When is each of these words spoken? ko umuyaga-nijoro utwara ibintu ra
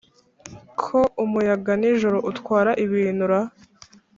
ko 0.81 0.99
umuyaga-nijoro 1.23 2.17
utwara 2.31 2.71
ibintu 2.85 3.23
ra 3.31 3.41